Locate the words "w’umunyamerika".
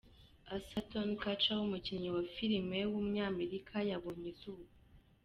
2.91-3.75